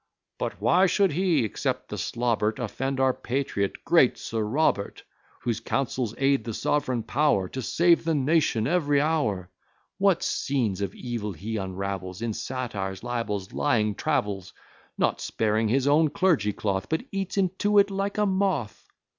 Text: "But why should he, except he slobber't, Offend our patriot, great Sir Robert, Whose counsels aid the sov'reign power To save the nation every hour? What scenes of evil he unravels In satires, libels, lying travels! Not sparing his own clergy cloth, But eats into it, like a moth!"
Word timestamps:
"But 0.39 0.59
why 0.59 0.87
should 0.87 1.11
he, 1.11 1.43
except 1.45 1.91
he 1.91 1.97
slobber't, 1.97 2.57
Offend 2.57 2.99
our 2.99 3.13
patriot, 3.13 3.85
great 3.85 4.17
Sir 4.17 4.41
Robert, 4.41 5.03
Whose 5.41 5.59
counsels 5.59 6.15
aid 6.17 6.43
the 6.43 6.55
sov'reign 6.55 7.03
power 7.03 7.47
To 7.49 7.61
save 7.61 8.03
the 8.03 8.15
nation 8.15 8.65
every 8.65 8.99
hour? 8.99 9.51
What 9.99 10.23
scenes 10.23 10.81
of 10.81 10.95
evil 10.95 11.33
he 11.33 11.57
unravels 11.57 12.23
In 12.23 12.33
satires, 12.33 13.03
libels, 13.03 13.53
lying 13.53 13.93
travels! 13.93 14.53
Not 14.97 15.21
sparing 15.21 15.67
his 15.67 15.85
own 15.87 16.09
clergy 16.09 16.51
cloth, 16.51 16.89
But 16.89 17.05
eats 17.11 17.37
into 17.37 17.77
it, 17.77 17.91
like 17.91 18.17
a 18.17 18.25
moth!" 18.25 18.83